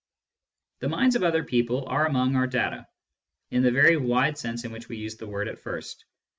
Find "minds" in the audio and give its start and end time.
0.89-1.15